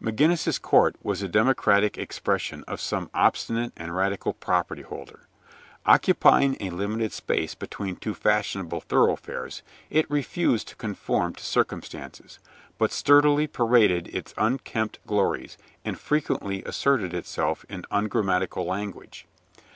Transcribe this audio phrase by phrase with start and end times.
[0.00, 5.26] McGinnis's Court was a democratic expression of some obstinate and radical property holder.
[5.84, 12.38] Occupying a limited space between two fashionable thoroughfares, it refused to conform to circumstances,
[12.78, 19.26] but sturdily paraded its unkempt glories, and frequently asserted itself in ungrammatical language.